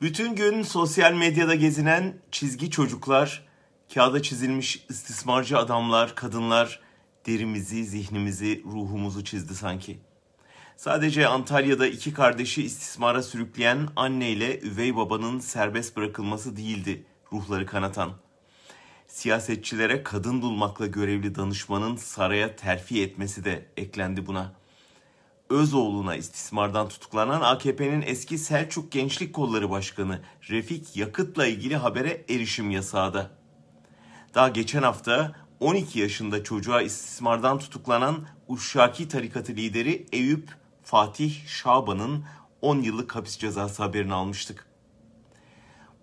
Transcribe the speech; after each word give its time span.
Bütün 0.00 0.34
gün 0.36 0.62
sosyal 0.62 1.12
medyada 1.12 1.54
gezinen 1.54 2.14
çizgi 2.30 2.70
çocuklar, 2.70 3.44
kağıda 3.94 4.22
çizilmiş 4.22 4.86
istismarcı 4.88 5.58
adamlar, 5.58 6.14
kadınlar 6.14 6.80
derimizi, 7.26 7.84
zihnimizi, 7.84 8.62
ruhumuzu 8.64 9.24
çizdi 9.24 9.54
sanki. 9.54 9.98
Sadece 10.76 11.26
Antalya'da 11.26 11.86
iki 11.86 12.12
kardeşi 12.14 12.62
istismara 12.62 13.22
sürükleyen 13.22 13.88
anne 13.96 14.30
ile 14.30 14.60
üvey 14.60 14.96
babanın 14.96 15.40
serbest 15.40 15.96
bırakılması 15.96 16.56
değildi 16.56 17.04
ruhları 17.32 17.66
kanatan. 17.66 18.12
Siyasetçilere 19.06 20.02
kadın 20.02 20.42
bulmakla 20.42 20.86
görevli 20.86 21.34
danışmanın 21.34 21.96
saraya 21.96 22.56
terfi 22.56 23.02
etmesi 23.02 23.44
de 23.44 23.66
eklendi 23.76 24.26
buna. 24.26 24.52
Özoğlu'na 25.50 26.16
istismardan 26.16 26.88
tutuklanan 26.88 27.40
AKP'nin 27.40 28.02
eski 28.02 28.38
Selçuk 28.38 28.92
Gençlik 28.92 29.34
Kolları 29.34 29.70
Başkanı 29.70 30.20
Refik 30.50 30.96
Yakıt'la 30.96 31.46
ilgili 31.46 31.76
habere 31.76 32.24
erişim 32.28 32.70
yasağı 32.70 33.14
da. 33.14 33.30
Daha 34.34 34.48
geçen 34.48 34.82
hafta 34.82 35.32
12 35.60 35.98
yaşında 35.98 36.44
çocuğa 36.44 36.82
istismardan 36.82 37.58
tutuklanan 37.58 38.26
Uşşaki 38.48 39.08
tarikatı 39.08 39.52
lideri 39.52 40.06
Eyüp 40.12 40.54
Fatih 40.82 41.46
Şaban'ın 41.46 42.24
10 42.62 42.82
yıllık 42.82 43.16
hapis 43.16 43.38
cezası 43.38 43.82
haberini 43.82 44.14
almıştık. 44.14 44.66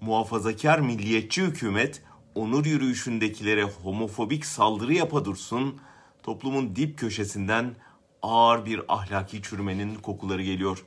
Muhafazakar 0.02 0.80
milliyetçi 0.80 1.44
hükümet 1.44 2.04
onur 2.36 2.66
yürüyüşündekilere 2.66 3.64
homofobik 3.64 4.46
saldırı 4.46 4.94
yapa 4.94 5.26
dursun, 5.26 5.80
toplumun 6.24 6.76
dip 6.76 7.00
köşesinden 7.00 7.76
ağır 8.28 8.66
bir 8.66 8.82
ahlaki 8.88 9.42
çürümenin 9.42 9.96
kokuları 9.96 10.44
geliyor. 10.44 10.86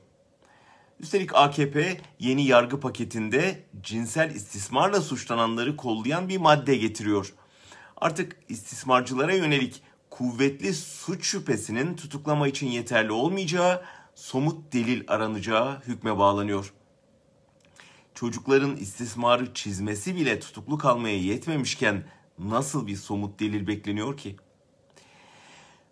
Üstelik 1.01 1.35
AKP 1.35 2.01
yeni 2.19 2.47
yargı 2.47 2.81
paketinde 2.81 3.65
cinsel 3.83 4.35
istismarla 4.35 5.01
suçlananları 5.01 5.77
kollayan 5.77 6.29
bir 6.29 6.39
madde 6.39 6.77
getiriyor. 6.77 7.35
Artık 7.97 8.37
istismarcılara 8.49 9.35
yönelik 9.35 9.83
kuvvetli 10.11 10.75
suç 10.75 11.25
şüphesinin 11.25 11.97
tutuklama 11.97 12.49
için 12.49 12.67
yeterli 12.67 13.13
olmayacağı, 13.13 13.83
somut 14.15 14.73
delil 14.73 15.05
aranacağı 15.09 15.81
hükme 15.81 16.19
bağlanıyor. 16.19 16.73
Çocukların 18.15 18.77
istismarı 18.77 19.55
çizmesi 19.55 20.17
bile 20.17 20.41
tutuklu 20.41 20.79
kalmaya 20.79 21.19
yetmemişken 21.19 22.05
nasıl 22.39 22.87
bir 22.87 22.97
somut 22.97 23.41
delil 23.41 23.67
bekleniyor 23.67 24.17
ki? 24.17 24.37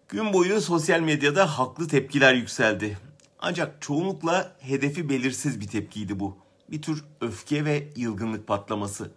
Gün 0.08 0.32
boyu 0.32 0.60
sosyal 0.60 1.00
medyada 1.00 1.58
haklı 1.58 1.88
tepkiler 1.88 2.34
yükseldi. 2.34 2.98
Ancak 3.38 3.82
çoğunlukla 3.82 4.56
hedefi 4.60 5.08
belirsiz 5.08 5.60
bir 5.60 5.68
tepkiydi 5.68 6.20
bu. 6.20 6.36
Bir 6.70 6.82
tür 6.82 7.04
öfke 7.20 7.64
ve 7.64 7.88
yılgınlık 7.96 8.46
patlaması. 8.46 9.10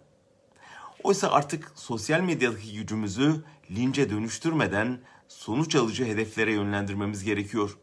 Oysa 1.02 1.30
artık 1.30 1.72
sosyal 1.74 2.20
medyadaki 2.20 2.74
gücümüzü 2.74 3.44
lince 3.70 4.10
dönüştürmeden 4.10 5.00
sonuç 5.28 5.76
alıcı 5.76 6.04
hedeflere 6.04 6.52
yönlendirmemiz 6.52 7.24
gerekiyor. 7.24 7.78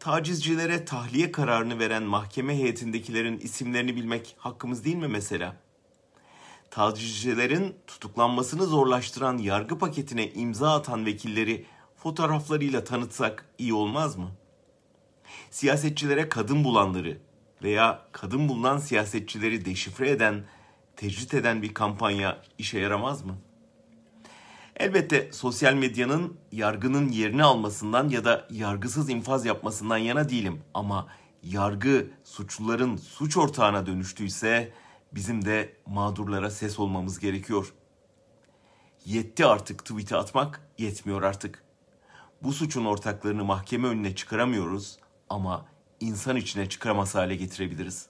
Tacizcilere 0.00 0.84
tahliye 0.84 1.32
kararını 1.32 1.78
veren 1.78 2.02
mahkeme 2.02 2.56
heyetindekilerin 2.56 3.38
isimlerini 3.38 3.96
bilmek 3.96 4.36
hakkımız 4.38 4.84
değil 4.84 4.96
mi 4.96 5.08
mesela? 5.08 5.56
Tacizcilerin 6.78 7.76
tutuklanmasını 7.86 8.62
zorlaştıran 8.62 9.38
yargı 9.38 9.78
paketine 9.78 10.30
imza 10.30 10.74
atan 10.74 11.06
vekilleri 11.06 11.66
fotoğraflarıyla 11.96 12.84
tanıtsak 12.84 13.48
iyi 13.58 13.74
olmaz 13.74 14.16
mı? 14.16 14.30
Siyasetçilere 15.50 16.28
kadın 16.28 16.64
bulanları 16.64 17.18
veya 17.62 18.02
kadın 18.12 18.48
bulunan 18.48 18.78
siyasetçileri 18.78 19.64
deşifre 19.64 20.10
eden, 20.10 20.44
tecrit 20.96 21.34
eden 21.34 21.62
bir 21.62 21.74
kampanya 21.74 22.42
işe 22.58 22.78
yaramaz 22.78 23.24
mı? 23.24 23.36
Elbette 24.76 25.32
sosyal 25.32 25.74
medyanın 25.74 26.36
yargının 26.52 27.08
yerini 27.08 27.44
almasından 27.44 28.08
ya 28.08 28.24
da 28.24 28.48
yargısız 28.50 29.10
infaz 29.10 29.46
yapmasından 29.46 29.98
yana 29.98 30.28
değilim 30.28 30.60
ama 30.74 31.06
yargı 31.42 32.06
suçluların 32.24 32.96
suç 32.96 33.36
ortağına 33.36 33.86
dönüştüyse 33.86 34.72
bizim 35.12 35.44
de 35.44 35.76
mağdurlara 35.86 36.50
ses 36.50 36.78
olmamız 36.78 37.18
gerekiyor. 37.18 37.74
Yetti 39.04 39.46
artık 39.46 39.84
tweet'i 39.84 40.16
atmak, 40.16 40.68
yetmiyor 40.78 41.22
artık. 41.22 41.64
Bu 42.42 42.52
suçun 42.52 42.84
ortaklarını 42.84 43.44
mahkeme 43.44 43.88
önüne 43.88 44.14
çıkaramıyoruz 44.14 44.98
ama 45.28 45.66
insan 46.00 46.36
içine 46.36 46.68
çıkaramaz 46.68 47.14
hale 47.14 47.36
getirebiliriz. 47.36 48.06